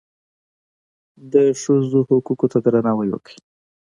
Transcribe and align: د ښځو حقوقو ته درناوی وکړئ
د 1.33 1.33
ښځو 1.61 1.99
حقوقو 2.09 2.45
ته 2.51 2.57
درناوی 2.65 3.09
وکړئ 3.11 3.37